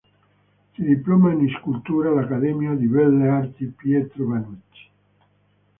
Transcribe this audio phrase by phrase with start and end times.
[0.71, 4.87] Si diploma in Scultura all'Accademia di Belle Arti "Pietro Vannucci".